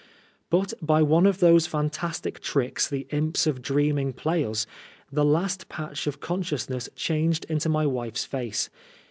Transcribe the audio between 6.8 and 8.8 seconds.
changed into my wife's face.